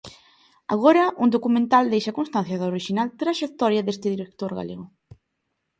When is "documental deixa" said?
1.35-2.17